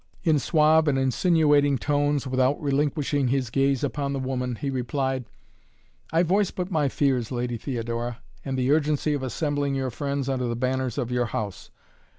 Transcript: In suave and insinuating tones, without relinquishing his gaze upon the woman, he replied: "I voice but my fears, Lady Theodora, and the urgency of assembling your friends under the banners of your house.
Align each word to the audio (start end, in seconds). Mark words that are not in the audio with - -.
In 0.23 0.39
suave 0.39 0.87
and 0.87 0.97
insinuating 0.97 1.77
tones, 1.77 2.25
without 2.25 2.59
relinquishing 2.59 3.27
his 3.27 3.51
gaze 3.51 3.83
upon 3.83 4.13
the 4.13 4.19
woman, 4.19 4.55
he 4.55 4.71
replied: 4.71 5.25
"I 6.11 6.23
voice 6.23 6.49
but 6.49 6.71
my 6.71 6.89
fears, 6.89 7.31
Lady 7.31 7.55
Theodora, 7.59 8.17
and 8.43 8.57
the 8.57 8.71
urgency 8.71 9.13
of 9.13 9.21
assembling 9.21 9.75
your 9.75 9.91
friends 9.91 10.27
under 10.27 10.47
the 10.47 10.55
banners 10.55 10.97
of 10.97 11.11
your 11.11 11.27
house. 11.27 11.69